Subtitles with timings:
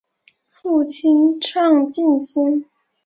[0.45, 2.65] 父亲畅敬先。